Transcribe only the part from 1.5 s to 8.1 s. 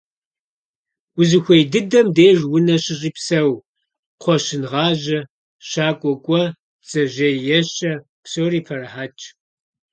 дыдэм деж унэ щыщӀи псэу: кхъуэщын гъажьэ, щакӀуэ кӀуэ, бдзэжьей ещэ.